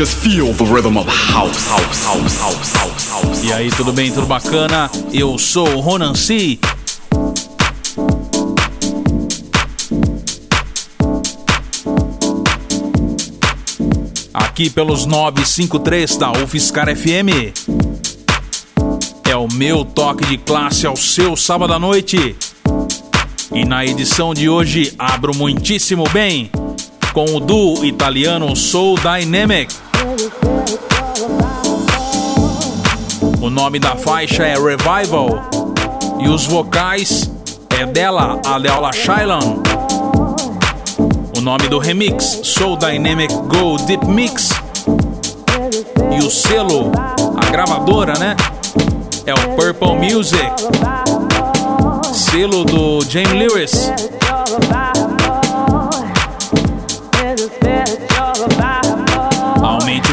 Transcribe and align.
Just 0.00 0.16
feel 0.16 0.54
the 0.54 0.64
rhythm 0.64 0.96
of 0.96 1.06
house, 1.06 1.68
house, 1.68 2.06
house, 2.06 2.40
house, 2.40 2.72
house, 2.72 3.10
house. 3.10 3.44
E 3.44 3.52
aí, 3.52 3.70
tudo 3.70 3.92
bem, 3.92 4.10
tudo 4.10 4.26
bacana? 4.26 4.90
Eu 5.12 5.36
sou 5.36 5.68
o 5.68 5.80
Ronan 5.80 6.14
C. 6.14 6.58
Aqui 14.32 14.70
pelos 14.70 15.04
953 15.04 16.16
da 16.16 16.32
UFSCar 16.32 16.96
FM. 16.96 17.52
É 19.28 19.36
o 19.36 19.52
meu 19.52 19.84
toque 19.84 20.24
de 20.24 20.38
classe 20.38 20.86
ao 20.86 20.96
seu 20.96 21.36
sábado 21.36 21.74
à 21.74 21.78
noite. 21.78 22.34
E 23.52 23.66
na 23.66 23.84
edição 23.84 24.32
de 24.32 24.48
hoje 24.48 24.94
abro 24.98 25.36
muitíssimo 25.36 26.04
bem 26.08 26.50
com 27.12 27.36
o 27.36 27.38
duo 27.38 27.84
italiano 27.84 28.56
Soul 28.56 28.96
Dynamic. 28.96 29.89
O 33.42 33.50
nome 33.50 33.78
da 33.78 33.96
faixa 33.96 34.44
é 34.44 34.54
Revival 34.54 35.50
e 36.18 36.28
os 36.28 36.46
vocais 36.46 37.30
é 37.68 37.84
dela, 37.84 38.40
a 38.46 38.56
Leola 38.56 38.92
Shailan. 38.92 39.62
O 41.36 41.40
nome 41.42 41.68
do 41.68 41.78
remix 41.78 42.40
Soul 42.44 42.78
Dynamic 42.78 43.34
Go 43.34 43.76
Deep 43.86 44.06
Mix. 44.06 44.50
E 46.10 46.24
o 46.24 46.30
selo, 46.30 46.92
a 47.36 47.50
gravadora, 47.50 48.18
né? 48.18 48.36
É 49.26 49.34
o 49.34 49.54
Purple 49.54 49.96
Music. 49.96 50.50
Selo 52.12 52.64
do 52.64 53.02
James 53.02 53.32
Lewis. 53.32 53.92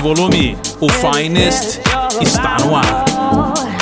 Volume, 0.08 0.58
o 0.80 0.88
Finest 0.88 1.82
está 2.22 2.58
no 2.62 2.78
ar. 2.78 3.77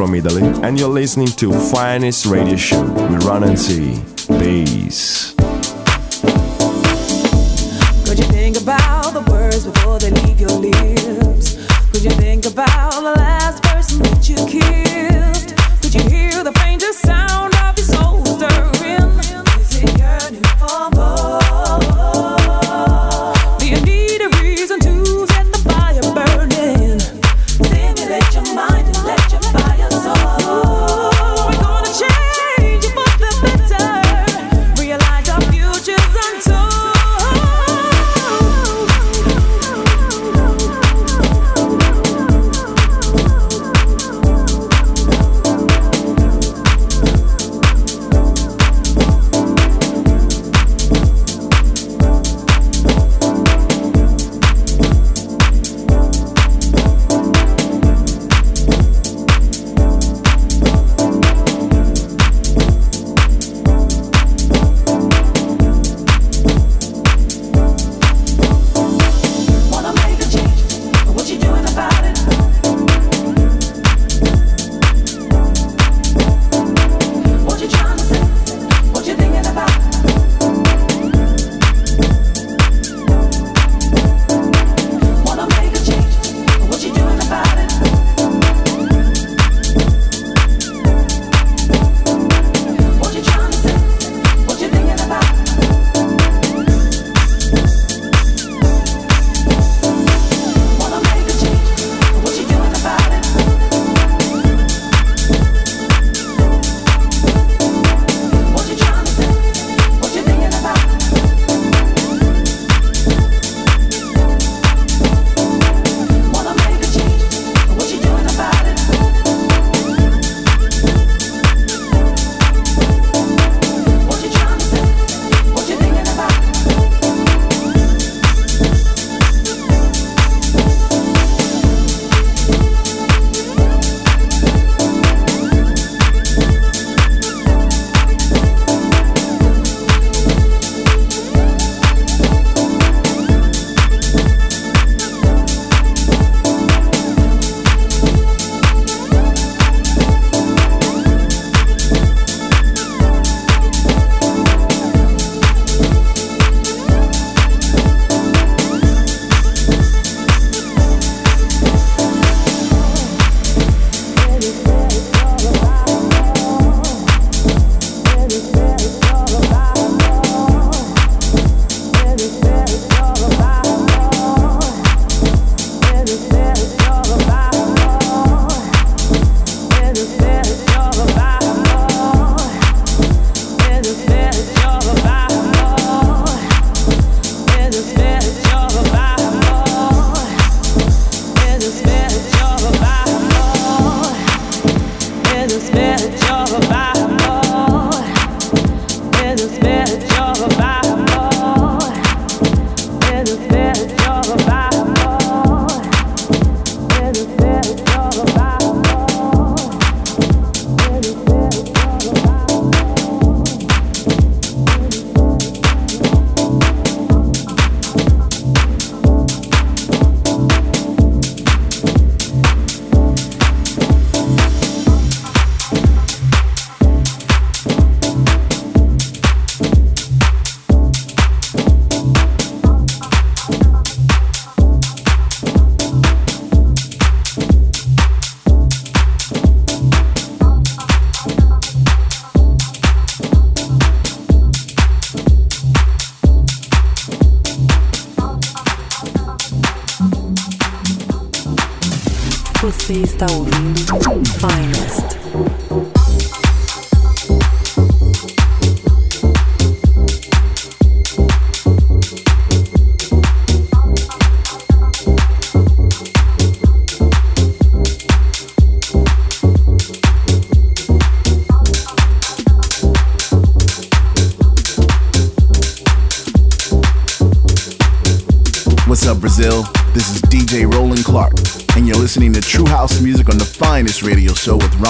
From 0.00 0.14
Italy, 0.14 0.40
and 0.62 0.80
you're 0.80 0.88
listening 0.88 1.26
to 1.26 1.52
Finest 1.52 2.24
Radio 2.24 2.56
Show 2.56 2.82
with 2.84 3.22
Run 3.24 3.44
and 3.44 3.58
See 3.58 4.19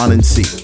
show 0.00 0.08
with 0.08 0.59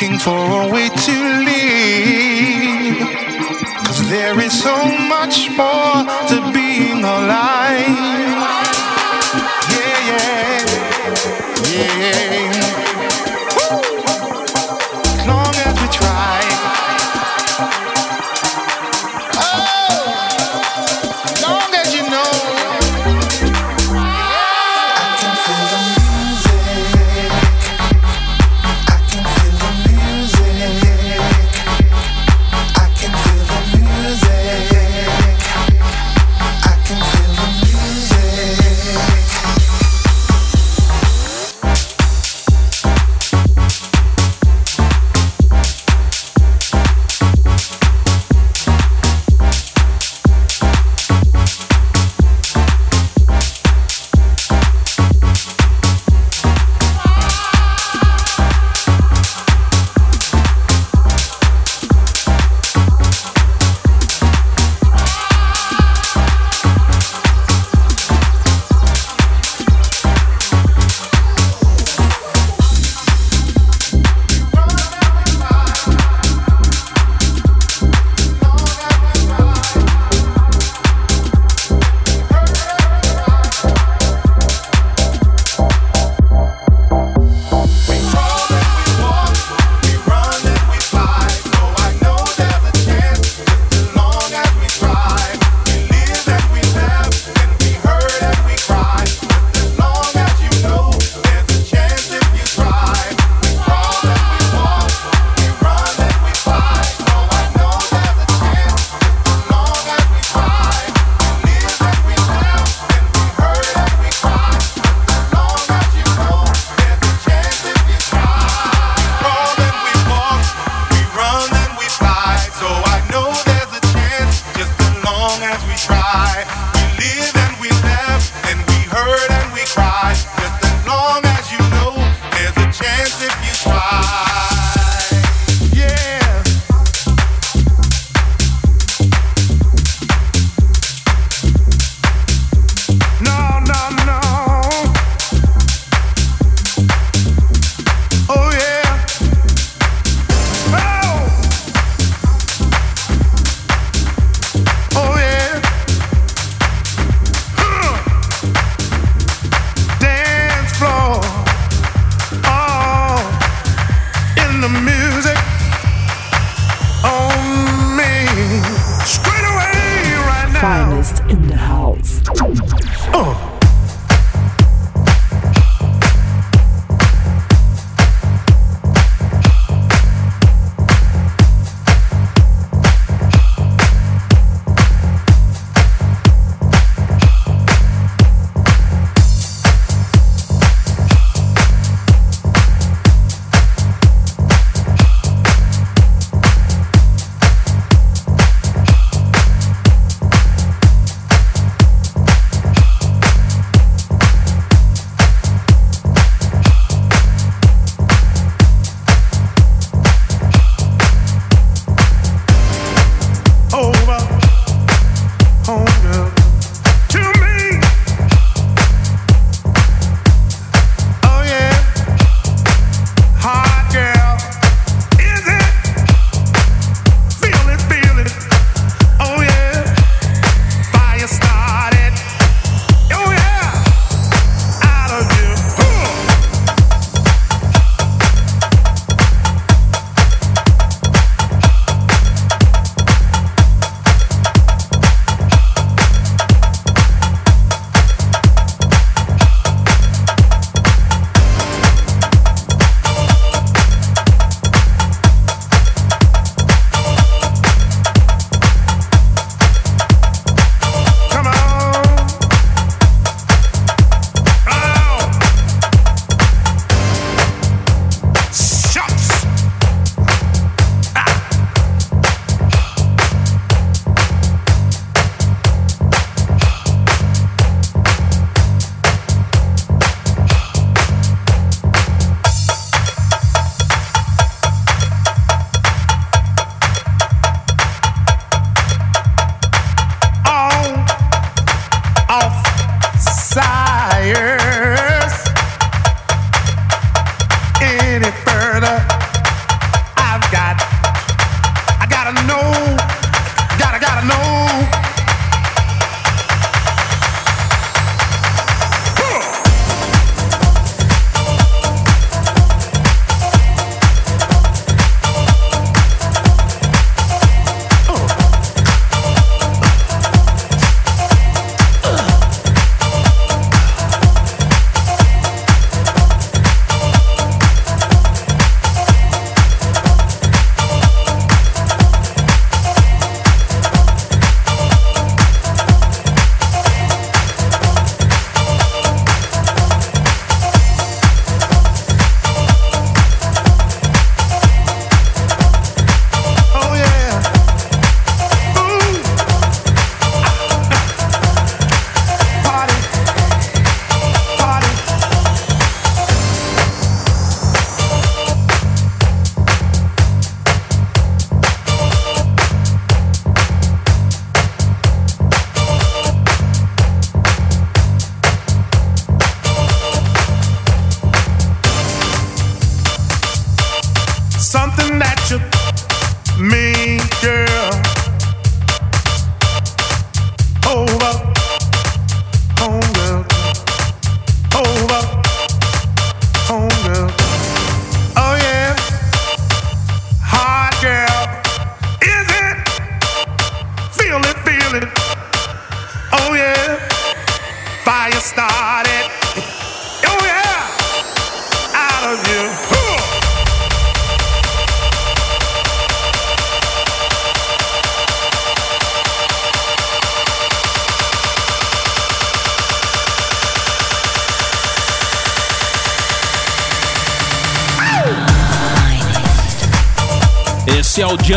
Looking 0.00 0.20
for 0.20 0.62
a 0.62 0.68
way 0.72 0.88
to 0.88 1.17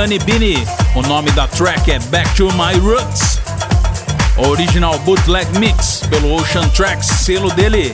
Gianni 0.02 0.18
Bini. 0.18 0.68
O 0.96 1.04
nome 1.04 1.30
da 1.32 1.48
track 1.48 1.92
é 1.92 2.00
Back 2.00 2.34
to 2.34 2.48
My 2.54 2.74
Roots. 2.80 3.40
Original 4.50 4.98
Bootleg 5.00 5.48
Mix 5.60 6.02
pelo 6.10 6.34
Ocean 6.34 6.68
Tracks, 6.70 7.06
selo 7.06 7.52
dele. 7.52 7.94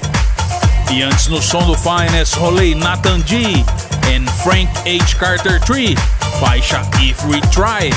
E 0.90 1.04
antes 1.04 1.28
no 1.28 1.42
som 1.42 1.66
do 1.66 1.76
Finest 1.76 2.38
rolei 2.38 2.74
Nathan 2.74 3.22
G 3.26 3.62
and 4.16 4.26
Frank 4.42 4.70
H. 4.86 5.16
Carter 5.16 5.60
3, 5.60 5.96
faixa 6.40 6.82
If 7.02 7.26
We 7.26 7.42
Try, 7.52 7.94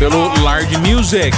pelo 0.00 0.36
Large 0.42 0.76
Music. 0.78 1.32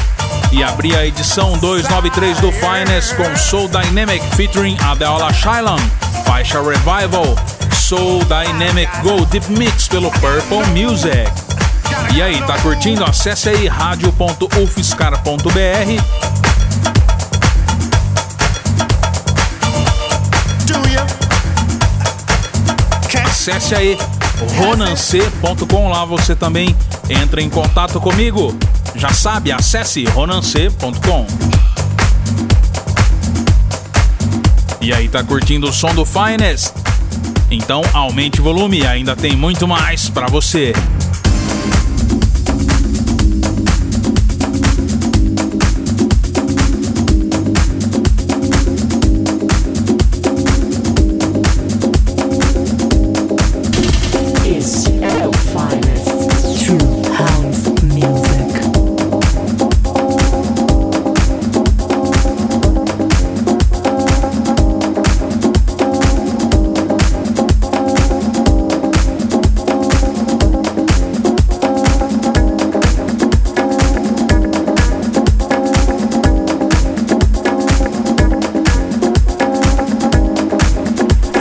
E 0.52 0.64
abri 0.64 0.96
a 0.96 1.04
edição 1.04 1.58
293 1.58 2.38
do 2.38 2.50
Finest 2.50 3.14
com 3.16 3.36
Soul 3.36 3.68
Dynamic 3.68 4.24
featuring 4.34 4.78
Adeola 4.80 5.34
Shylon, 5.34 5.80
faixa 6.24 6.62
Revival. 6.62 7.36
Soul 7.74 8.24
Dynamic 8.24 8.90
Go 9.02 9.26
Deep 9.26 9.52
Mix 9.52 9.86
pelo 9.86 10.10
Purple 10.12 10.66
Music. 10.68 11.45
E 12.14 12.22
aí, 12.22 12.40
tá 12.42 12.58
curtindo? 12.58 13.04
Acesse 13.04 13.48
aí 13.48 13.66
radio.ufscar.br 13.66 16.02
Acesse 23.24 23.74
aí 23.76 23.96
ronance.com 24.56 25.88
lá 25.88 26.04
você 26.04 26.34
também 26.34 26.74
entra 27.08 27.40
em 27.40 27.48
contato 27.48 28.00
comigo. 28.00 28.56
Já 28.96 29.12
sabe, 29.12 29.52
acesse 29.52 30.04
ronance.com. 30.04 31.26
E 34.80 34.92
aí, 34.92 35.08
tá 35.08 35.22
curtindo 35.22 35.68
o 35.68 35.72
som 35.72 35.94
do 35.94 36.04
Finest? 36.04 36.72
Então 37.50 37.82
aumente 37.92 38.40
o 38.40 38.44
volume, 38.44 38.86
ainda 38.86 39.14
tem 39.14 39.36
muito 39.36 39.68
mais 39.68 40.08
para 40.08 40.26
você. 40.26 40.72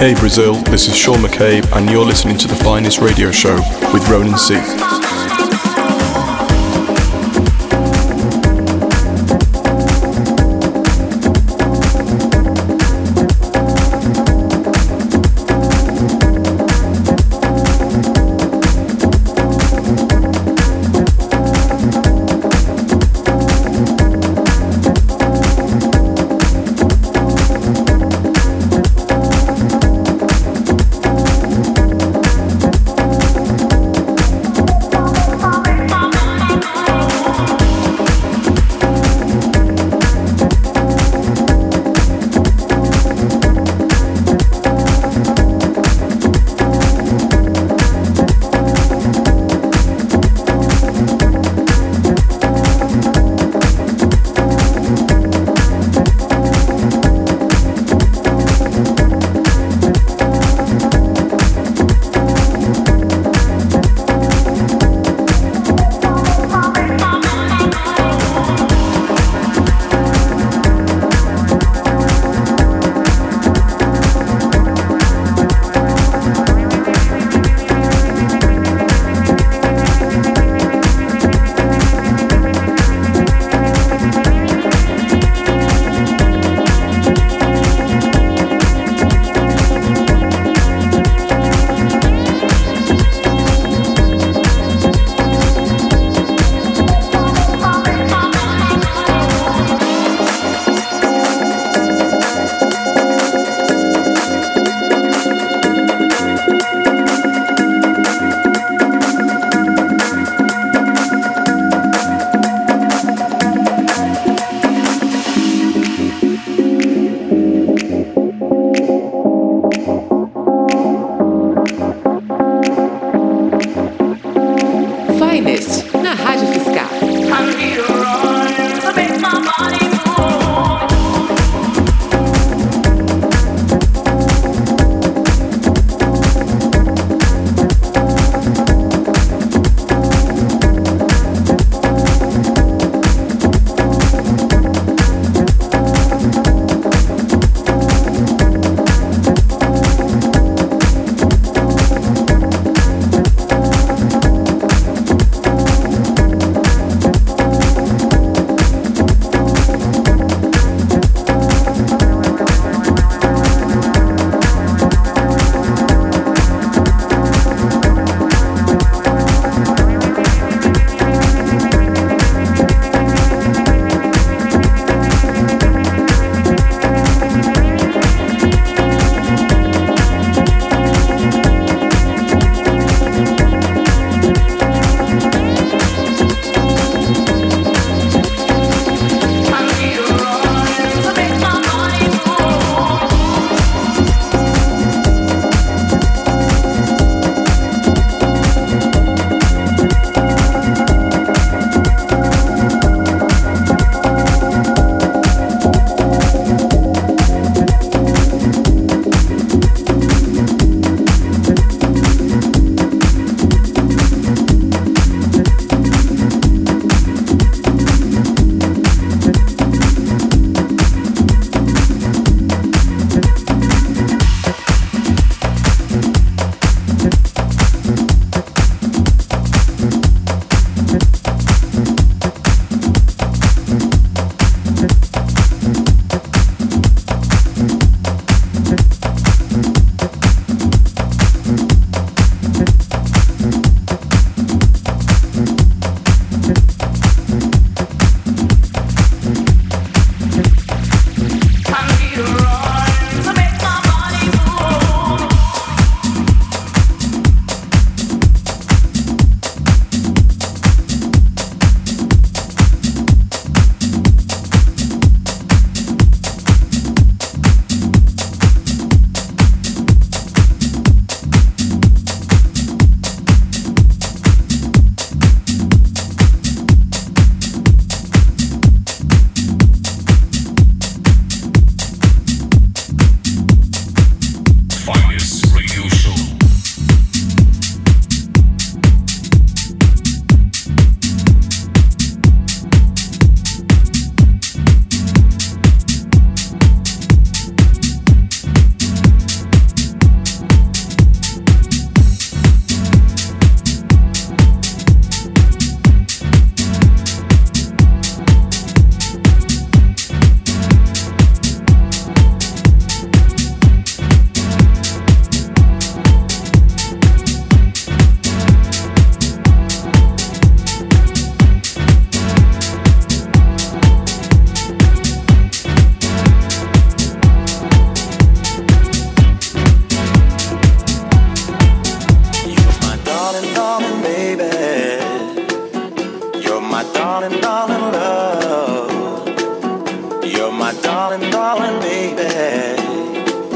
Hey 0.06 0.14
Brazil, 0.14 0.54
this 0.66 0.88
is 0.88 0.96
Sean 0.96 1.18
McCabe, 1.18 1.68
and 1.76 1.90
you're 1.90 2.06
listening 2.06 2.38
to 2.38 2.48
the 2.48 2.56
finest 2.58 3.00
radio 3.00 3.32
show 3.32 3.56
with 3.92 4.08
Ronan 4.08 4.38
C. 4.38 4.54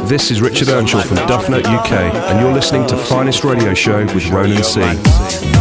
This 0.10 0.32
is 0.32 0.42
Richard 0.42 0.70
Earnshaw 0.70 1.04
from 1.04 1.18
Duffnet 1.18 1.68
UK, 1.68 1.92
and 1.92 2.40
you're 2.40 2.52
listening 2.52 2.88
to 2.88 2.98
Finest 2.98 3.44
Radio 3.44 3.76
Show 3.76 4.06
with 4.08 4.28
Ronan 4.32 4.64
C. 4.64 5.59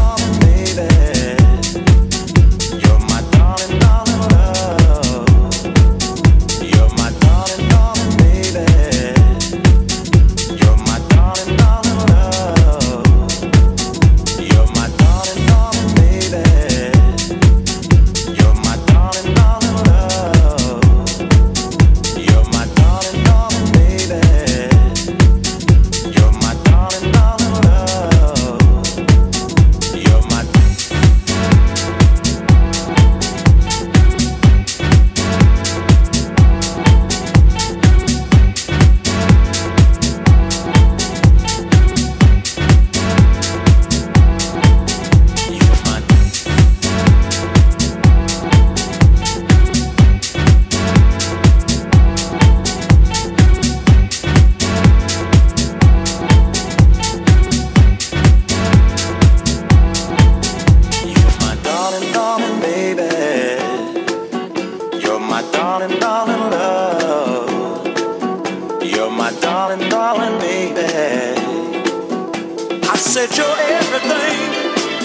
everything 73.56 74.38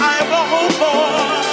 I 0.02 0.20
ever 0.22 0.42
hoped 0.52 1.48
for. 1.48 1.53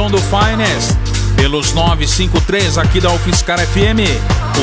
Som 0.00 0.10
do 0.10 0.18
Finest. 0.18 0.96
Pelos 1.36 1.74
953 1.74 2.78
aqui 2.78 3.02
da 3.02 3.12
UFSCar 3.12 3.58
FM. 3.58 4.00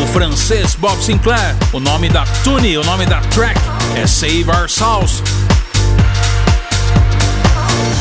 O 0.02 0.08
francês 0.08 0.74
Bob 0.74 1.00
Sinclair. 1.00 1.56
O 1.72 1.80
nome 1.80 2.10
da 2.10 2.26
tune, 2.44 2.76
o 2.76 2.84
nome 2.84 3.06
da 3.06 3.22
track 3.22 3.60
é 3.96 4.08
Save 4.08 4.46
Our 4.50 4.68
Souls. 4.68 5.22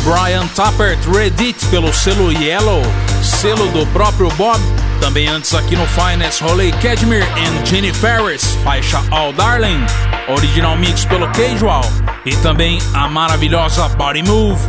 Brian 0.03 0.47
Tappert 0.55 0.99
Reddit 1.13 1.67
pelo 1.67 1.93
selo 1.93 2.33
Yellow, 2.33 2.81
selo 3.23 3.69
do 3.69 3.87
próprio 3.89 4.31
Bob. 4.31 4.59
Também 4.99 5.29
antes 5.29 5.53
aqui 5.53 5.77
no 5.77 5.87
Finest 5.89 6.41
rolei 6.41 6.73
Cashmere 6.73 7.23
and 7.23 7.67
Jenny 7.67 7.93
Ferris, 7.93 8.57
faixa 8.65 9.03
All 9.11 9.35
Darling, 9.35 9.85
original 10.29 10.75
mix 10.77 11.05
pelo 11.05 11.29
Casual. 11.33 11.85
E 12.25 12.35
também 12.37 12.79
a 12.95 13.07
maravilhosa 13.09 13.89
Body 13.91 14.23
Move, 14.23 14.61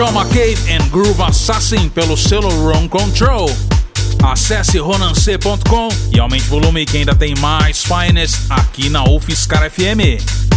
Shawn 0.00 0.14
McCabe 0.14 0.56
and 0.74 0.90
Groove 0.90 1.20
Assassin 1.20 1.90
pelo 1.90 2.16
selo 2.16 2.48
Wrong 2.48 2.88
Control. 2.88 3.50
Acesse 4.22 4.78
ronance.com 4.78 5.90
e 6.10 6.18
aumente 6.18 6.46
o 6.46 6.48
volume 6.48 6.86
que 6.86 6.96
ainda 6.96 7.14
tem 7.14 7.34
mais 7.34 7.84
Finest 7.84 8.46
aqui 8.48 8.88
na 8.88 9.04
UFSCar 9.04 9.70
FM. 9.70 10.49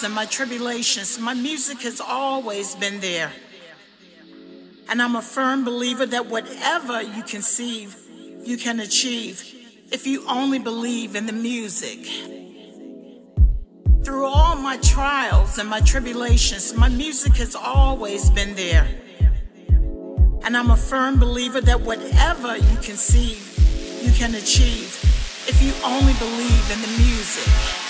Trials 0.00 0.04
and 0.04 0.14
my 0.14 0.26
tribulations, 0.26 1.18
my 1.18 1.34
music 1.34 1.82
has 1.82 2.00
always 2.00 2.74
been 2.76 3.00
there. 3.00 3.32
And 4.88 5.00
I'm 5.00 5.16
a 5.16 5.22
firm 5.22 5.64
believer 5.64 6.06
that 6.06 6.26
whatever 6.26 7.02
you 7.02 7.22
conceive, 7.22 7.96
you 8.44 8.56
can 8.56 8.80
achieve 8.80 9.42
if 9.92 10.06
you 10.06 10.24
only 10.26 10.58
believe 10.58 11.16
in 11.16 11.26
the 11.26 11.32
music. 11.32 11.98
Through 14.04 14.24
all 14.24 14.56
my 14.56 14.78
trials 14.78 15.58
and 15.58 15.68
my 15.68 15.80
tribulations, 15.80 16.74
my 16.74 16.88
music 16.88 17.36
has 17.36 17.54
always 17.54 18.30
been 18.30 18.54
there. 18.56 18.86
And 20.42 20.56
I'm 20.56 20.70
a 20.70 20.76
firm 20.76 21.18
believer 21.18 21.60
that 21.60 21.80
whatever 21.82 22.56
you 22.56 22.76
conceive, 22.82 23.42
you 24.02 24.12
can 24.12 24.34
achieve 24.34 24.96
if 25.46 25.62
you 25.62 25.72
only 25.84 26.14
believe 26.14 26.70
in 26.72 26.80
the 26.80 26.92
music. 26.98 27.89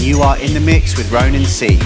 And 0.00 0.08
you 0.08 0.22
are 0.22 0.38
in 0.38 0.54
the 0.54 0.60
mix 0.60 0.96
with 0.96 1.12
Ronan 1.12 1.44
C. 1.44 1.78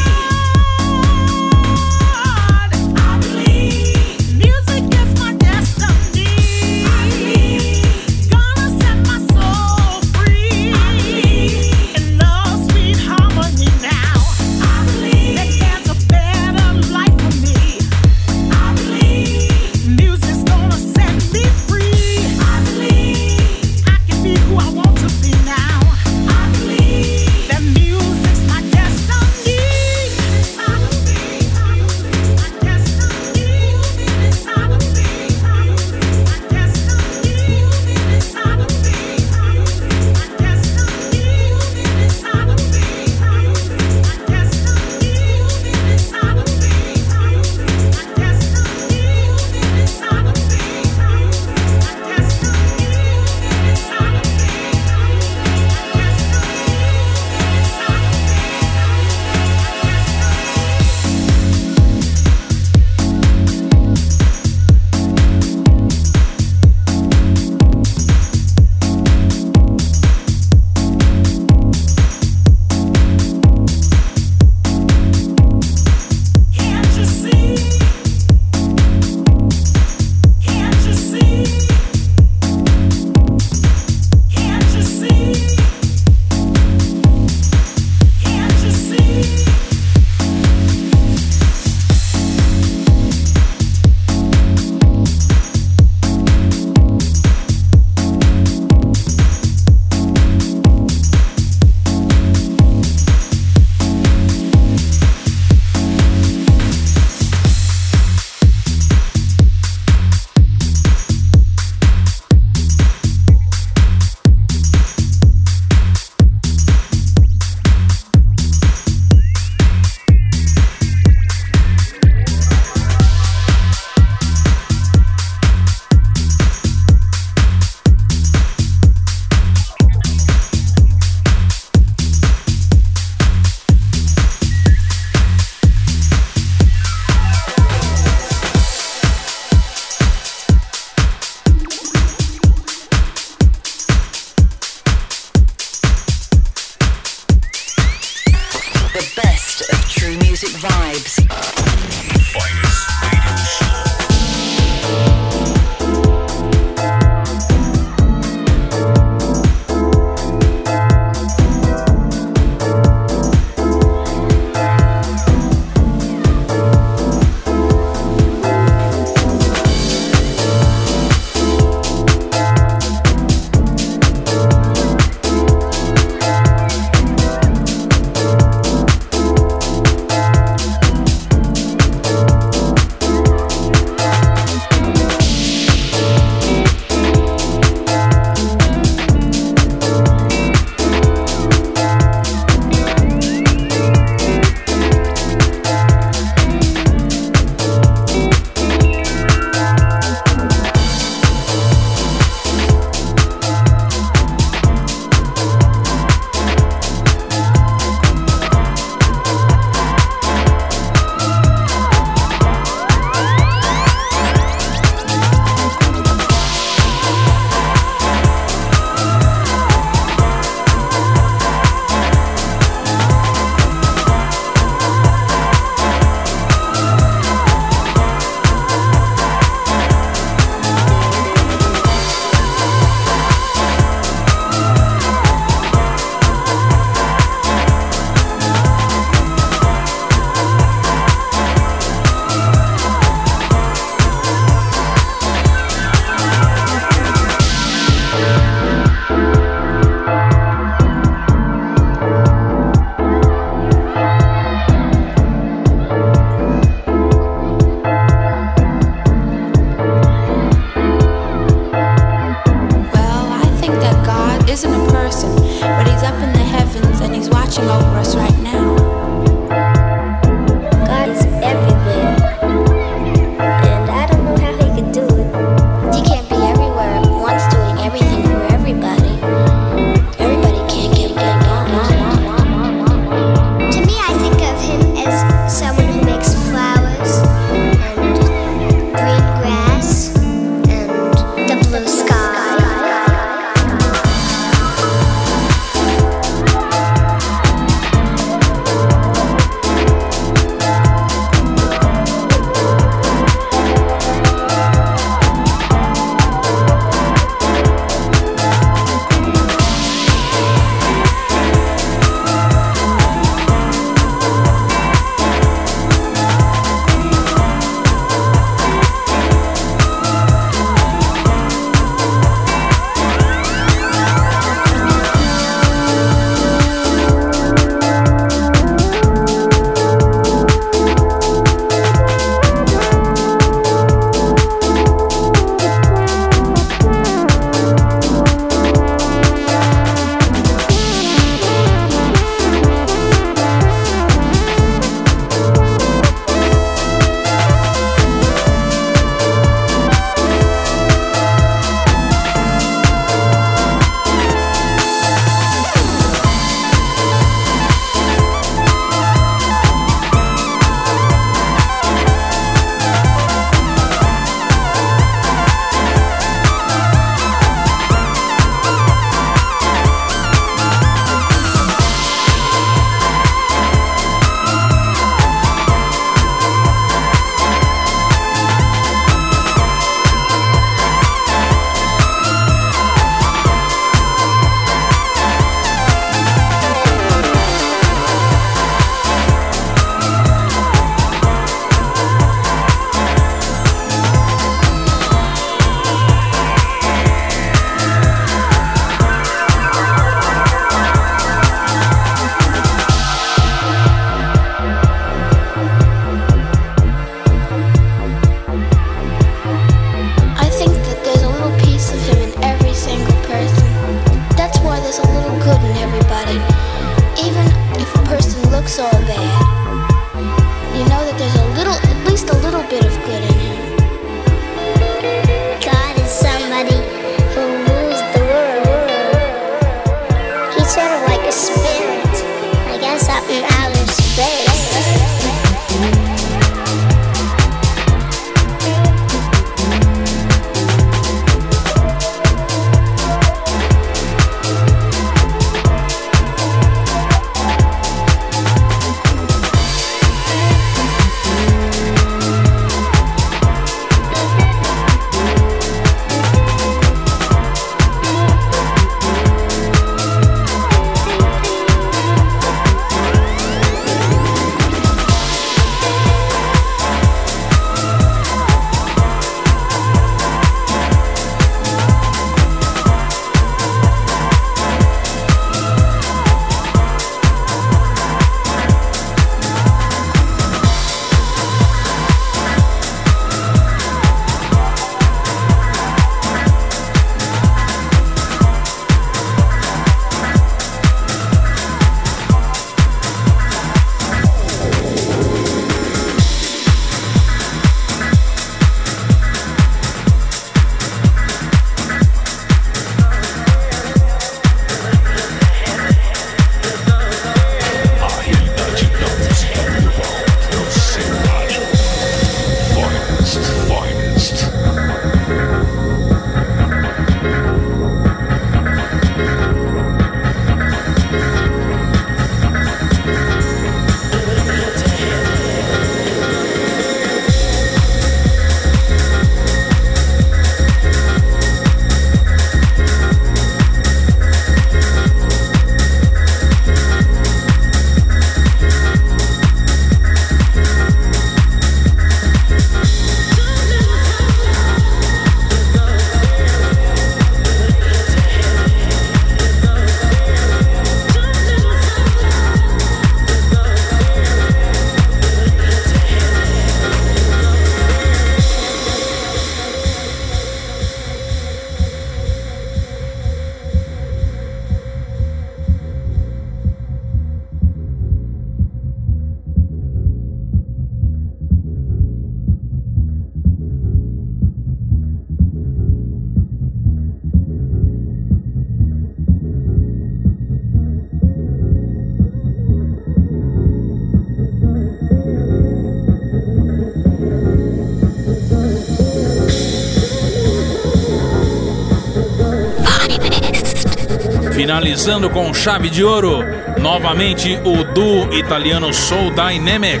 Finalizando 594.70 595.28
com 595.28 595.52
chave 595.52 595.90
de 595.90 596.04
ouro, 596.04 596.44
novamente 596.78 597.58
o 597.64 597.82
duo 597.82 598.32
italiano 598.32 598.94
Soul 598.94 599.32
Dynamic. 599.32 600.00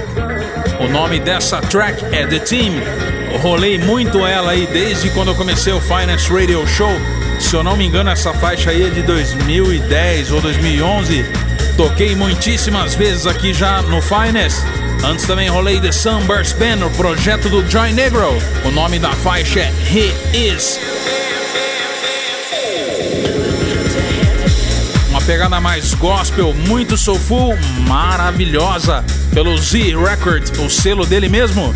O 0.78 0.86
nome 0.86 1.18
dessa 1.18 1.60
track 1.60 2.04
é 2.14 2.24
The 2.24 2.38
Team. 2.38 2.74
rolei 3.42 3.78
muito 3.78 4.24
ela 4.24 4.52
aí 4.52 4.68
desde 4.72 5.10
quando 5.10 5.32
eu 5.32 5.34
comecei 5.34 5.72
o 5.72 5.80
Finance 5.80 6.32
Radio 6.32 6.64
Show. 6.68 6.92
Se 7.40 7.56
eu 7.56 7.64
não 7.64 7.76
me 7.76 7.84
engano, 7.84 8.10
essa 8.10 8.32
faixa 8.32 8.70
aí 8.70 8.86
é 8.86 8.90
de 8.90 9.02
2010 9.02 10.30
ou 10.30 10.40
2011. 10.40 11.26
Toquei 11.76 12.14
muitíssimas 12.14 12.94
vezes 12.94 13.26
aqui 13.26 13.52
já 13.52 13.82
no 13.82 14.00
Finance. 14.00 14.64
Antes 15.04 15.26
também 15.26 15.48
rolei 15.48 15.80
The 15.80 15.90
Sunburst 15.90 16.56
Band, 16.56 16.86
o 16.86 16.90
projeto 16.90 17.48
do 17.48 17.68
Joy 17.68 17.92
Negro. 17.92 18.28
O 18.64 18.70
nome 18.70 19.00
da 19.00 19.10
faixa 19.10 19.58
é 19.58 19.72
He 19.92 20.54
Is. 20.54 20.78
Pegada 25.30 25.60
mais 25.60 25.94
gospel, 25.94 26.52
muito 26.52 26.96
soulful, 26.96 27.56
maravilhosa, 27.86 29.04
pelo 29.32 29.56
Z 29.56 29.94
Records, 29.96 30.50
o 30.58 30.68
selo 30.68 31.06
dele 31.06 31.28
mesmo. 31.28 31.72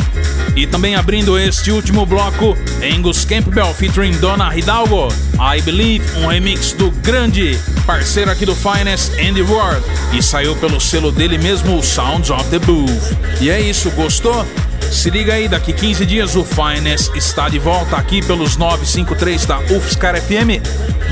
E 0.57 0.67
também 0.67 0.97
abrindo 0.97 1.39
este 1.39 1.71
último 1.71 2.05
bloco, 2.05 2.59
Angus 2.83 3.25
Campbell 3.25 3.73
featuring 3.73 4.11
Donna 4.19 4.53
Hidalgo, 4.59 5.07
I 5.35 5.63
Believe, 5.63 6.05
um 6.19 6.27
remix 6.27 6.73
do 6.73 6.91
grande 6.91 7.57
parceiro 7.87 8.29
aqui 8.29 8.45
do 8.45 8.57
Finest, 8.57 9.13
Andy 9.21 9.43
Ward, 9.43 9.85
e 10.13 10.21
saiu 10.21 10.57
pelo 10.57 10.81
selo 10.81 11.13
dele 11.13 11.39
mesmo, 11.39 11.81
Sounds 11.81 12.31
of 12.31 12.51
the 12.51 12.59
Booth. 12.59 13.17
E 13.41 13.51
é 13.51 13.61
isso, 13.61 13.89
gostou? 13.93 14.45
Se 14.91 15.11
liga 15.11 15.35
aí, 15.35 15.49
daqui 15.49 15.73
15 15.73 16.07
dias 16.07 16.37
o 16.37 16.45
Finest 16.45 17.15
está 17.15 17.49
de 17.49 17.59
volta 17.59 17.97
aqui 17.97 18.25
pelos 18.25 18.57
953 18.57 19.47
da 19.47 19.59
UFSCar 19.61 20.21
FM. 20.21 20.63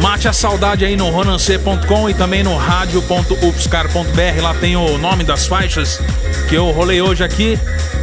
Mate 0.00 0.28
a 0.28 0.32
saudade 0.32 0.84
aí 0.84 0.96
no 0.96 1.10
ronancê.com 1.10 2.08
e 2.08 2.14
também 2.14 2.42
no 2.42 2.56
radio.ufscar.br. 2.56 4.42
Lá 4.42 4.54
tem 4.54 4.76
o 4.76 4.98
nome 4.98 5.24
das 5.24 5.46
faixas 5.46 6.00
que 6.48 6.54
eu 6.54 6.70
rolei 6.70 7.02
hoje 7.02 7.22
aqui. 7.22 7.58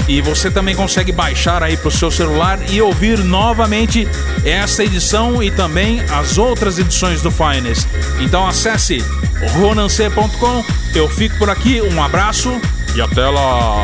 E 0.08 0.22
você 0.22 0.50
também 0.50 0.76
consegue 0.76 1.12
baixar 1.12 1.62
aí 1.62 1.78
para 1.78 1.88
o 1.88 1.92
seu 1.92 2.10
celular 2.10 2.60
e 2.72 2.82
ouvir 2.82 3.20
novamente 3.20 4.08
essa 4.44 4.84
edição 4.84 5.42
e 5.44 5.52
também 5.52 6.02
as 6.10 6.38
outras 6.38 6.80
edições 6.80 7.22
do 7.22 7.30
Finest. 7.30 7.88
Então 8.20 8.48
acesse 8.48 9.04
ronancê.com. 9.54 10.64
Eu 10.96 11.08
fico 11.08 11.38
por 11.38 11.50
aqui, 11.50 11.82
um 11.82 12.04
abraço 12.04 12.60
e 12.96 13.02
até 13.02 13.28
lá! 13.30 13.84